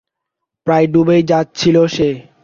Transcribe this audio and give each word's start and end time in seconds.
প্রায় 0.67 0.87
ডুবেই 0.93 1.21
যাচ্ছিল 1.23 1.75
সে। 1.87 2.09